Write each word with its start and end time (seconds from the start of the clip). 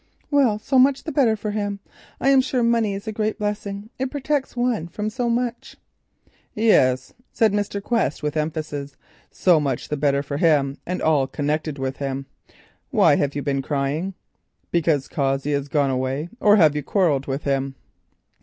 "Well, 0.31 0.57
so 0.57 0.79
much 0.79 1.03
the 1.03 1.11
better 1.11 1.35
for 1.35 1.51
him. 1.51 1.79
I 2.19 2.29
am 2.29 2.41
sure 2.41 2.63
money 2.63 2.95
is 2.95 3.07
a 3.07 3.11
great 3.11 3.37
blessing. 3.37 3.91
It 3.99 4.09
protects 4.09 4.57
one 4.57 4.87
from 4.87 5.11
so 5.11 5.29
much." 5.29 5.77
"Yes," 6.55 7.13
said 7.31 7.53
Mr. 7.53 7.83
Quest 7.83 8.23
with 8.23 8.35
emphasis, 8.35 8.95
"so 9.29 9.59
much 9.59 9.89
the 9.89 9.97
better 9.97 10.23
for 10.23 10.37
him, 10.37 10.79
and 10.87 11.03
all 11.03 11.27
connected 11.27 11.77
with 11.77 11.97
him. 11.97 12.25
Why 12.89 13.15
have 13.17 13.35
you 13.35 13.43
been 13.43 13.61
crying? 13.61 14.15
Because 14.71 15.07
Cossey 15.07 15.51
has 15.51 15.67
gone 15.67 15.91
away—or 15.91 16.55
have 16.55 16.75
you 16.75 16.81
quarrelled 16.81 17.27
with 17.27 17.43
him?" 17.43 17.75